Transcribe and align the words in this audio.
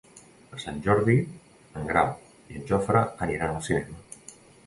Per 0.51 0.59
Sant 0.61 0.79
Jordi 0.87 1.17
en 1.81 1.85
Grau 1.91 2.09
i 2.53 2.57
en 2.61 2.65
Jofre 2.71 3.05
aniran 3.27 3.51
al 3.59 3.63
cinema. 3.69 4.01